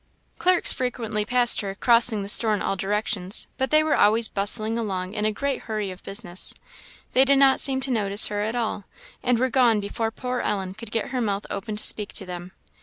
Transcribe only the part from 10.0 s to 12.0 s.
poor Ellen could get her mouth open to